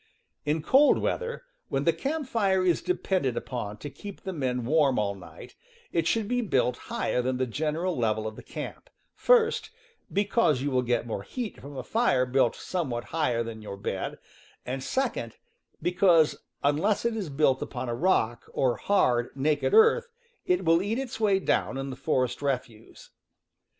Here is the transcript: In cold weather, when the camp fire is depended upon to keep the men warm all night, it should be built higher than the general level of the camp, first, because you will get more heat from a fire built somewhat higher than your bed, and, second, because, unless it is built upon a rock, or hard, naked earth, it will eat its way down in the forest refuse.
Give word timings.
In 0.47 0.63
cold 0.63 0.97
weather, 0.97 1.43
when 1.69 1.83
the 1.83 1.93
camp 1.93 2.25
fire 2.27 2.65
is 2.65 2.81
depended 2.81 3.37
upon 3.37 3.77
to 3.77 3.89
keep 3.91 4.21
the 4.21 4.33
men 4.33 4.65
warm 4.65 4.97
all 4.97 5.13
night, 5.13 5.53
it 5.91 6.07
should 6.07 6.27
be 6.27 6.41
built 6.41 6.75
higher 6.89 7.21
than 7.21 7.37
the 7.37 7.45
general 7.45 7.95
level 7.95 8.25
of 8.25 8.35
the 8.35 8.41
camp, 8.41 8.89
first, 9.13 9.69
because 10.11 10.59
you 10.63 10.71
will 10.71 10.81
get 10.81 11.05
more 11.05 11.21
heat 11.21 11.61
from 11.61 11.77
a 11.77 11.83
fire 11.83 12.25
built 12.25 12.55
somewhat 12.55 13.03
higher 13.13 13.43
than 13.43 13.61
your 13.61 13.77
bed, 13.77 14.17
and, 14.65 14.83
second, 14.83 15.35
because, 15.83 16.35
unless 16.63 17.05
it 17.05 17.15
is 17.15 17.29
built 17.29 17.61
upon 17.61 17.87
a 17.87 17.93
rock, 17.93 18.49
or 18.53 18.77
hard, 18.77 19.29
naked 19.35 19.71
earth, 19.71 20.07
it 20.47 20.65
will 20.65 20.81
eat 20.81 20.97
its 20.97 21.19
way 21.19 21.37
down 21.37 21.77
in 21.77 21.91
the 21.91 21.95
forest 21.95 22.41
refuse. 22.41 23.11